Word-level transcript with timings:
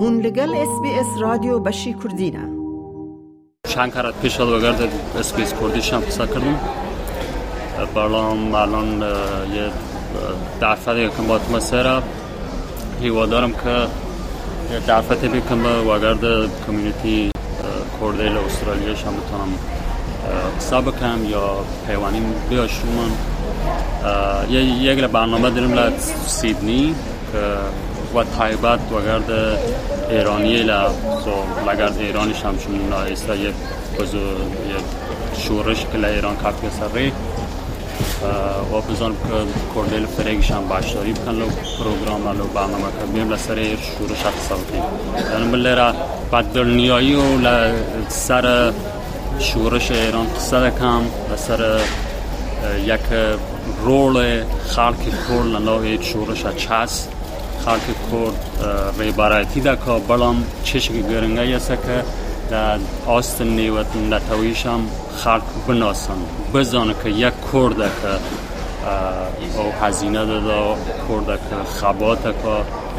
هون 0.00 0.20
لگل 0.20 0.54
اس 0.54 0.80
بی 0.82 0.90
اس 0.94 1.06
رادیو 1.20 1.58
بشی 1.58 1.96
کردینه 2.04 2.48
چند 3.68 3.94
کرد 3.94 4.20
پیش 4.22 4.36
شد 4.36 4.48
وگرد 4.48 4.88
اس 5.18 5.32
بی 5.32 5.42
اس 5.42 5.54
کردیش 5.60 5.92
هم 5.92 6.00
قصه 6.00 6.26
کردم. 6.26 6.60
برام 7.94 8.54
الان 8.54 9.00
یه 9.54 9.70
دعفت 10.60 10.88
یکم 10.88 11.26
با 11.26 11.40
مسیره 11.54 12.02
هیوا 13.00 13.26
دارم 13.26 13.52
که 13.52 13.70
یه 14.72 14.80
دعفت 14.86 15.24
بیکم 15.24 15.88
وگرد 15.88 16.50
کمیونیتی 16.66 17.30
کردیل 18.00 18.36
استرالیاش 18.36 19.04
هم 19.04 19.12
بتونم 19.12 19.58
قصه 20.58 20.80
بکنم 20.80 21.24
یا 21.30 21.56
پیوانیم 21.86 22.34
بیاشون 22.50 23.10
یک 24.80 25.04
برنامه 25.04 25.50
داریم 25.50 25.72
لد 25.72 25.98
سیدنی 26.26 26.94
که 27.32 27.38
و 28.14 28.24
تایبت 28.38 28.92
وگرد 28.92 29.58
ایرانی 30.10 30.62
ل 30.62 30.72
تو 31.24 31.70
لگرد 31.70 31.98
ایرانیش 31.98 32.42
همچون 32.42 32.88
نایسته 32.90 33.38
یه 33.38 33.52
بزو 34.00 34.18
یه 34.18 34.80
شورش 35.38 35.86
که 35.92 36.08
ایران 36.08 36.36
کافی 36.36 36.66
سری 36.80 37.12
و 38.72 38.80
بزن 38.80 39.08
که 39.08 39.38
کردیل 39.74 40.06
فریگش 40.06 40.50
هم 40.50 40.68
باشداری 40.68 41.12
بکن 41.12 41.34
لو 41.34 41.46
پروگرام 41.78 42.38
لو 42.38 42.44
برنامه 42.44 42.84
که 42.84 43.12
بیم 43.14 43.30
لسر 43.30 43.54
شورش 43.54 44.26
اقتصادی 44.26 44.78
یعنی 45.32 45.50
بلیره 45.52 45.92
بعد 46.32 46.52
در 46.52 46.64
نیایی 46.64 47.14
و 47.14 47.38
لسر 47.38 48.72
شورش 49.38 49.90
ایران 49.90 50.26
قصه 50.36 50.72
کم 50.80 51.02
لسر 51.32 51.80
یک 52.84 53.00
رول 53.84 54.42
خلق 54.68 54.96
کرد 54.98 55.46
لنو 55.46 56.02
شورش 56.02 56.44
چاست 56.56 57.17
خلق 57.64 57.86
کرد 58.10 59.00
ریبارایتی 59.00 59.60
دا 59.60 59.76
که 59.76 59.92
بلام 60.08 60.44
چشک 60.64 60.92
گرنگه 60.92 61.46
یسه 61.46 61.76
که 61.76 62.04
در 62.50 62.78
آست 63.06 63.42
نیوت 63.42 63.86
نتویش 64.10 64.66
هم 64.66 64.80
خلق 65.16 65.42
بناسن 65.68 66.14
بزانه 66.54 66.94
که 67.04 67.10
یک 67.10 67.32
کرده 67.52 67.84
که 67.84 69.58
او 69.58 69.72
هزینه 69.82 70.26
داده 70.26 70.76
کرده 71.08 71.36
که 71.36 71.70
خبات 71.80 72.22
که 72.22 72.30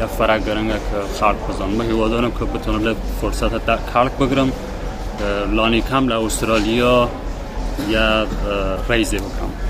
یا 0.00 0.06
فرق 0.06 0.44
گرنگه 0.46 0.72
که 0.72 1.18
خلق 1.20 1.48
بزن 1.48 1.64
من 1.64 1.84
هیوادارم 1.84 2.30
که 2.30 2.44
بتونم 2.44 2.96
فرصت 3.20 3.76
خلق 3.92 4.18
بگرم 4.20 4.52
لانی 5.52 5.80
کم 5.80 6.08
ل 6.08 6.12
استرالیا 6.12 7.08
یا 7.88 8.26
ریزه 8.88 9.18
بکنم. 9.18 9.69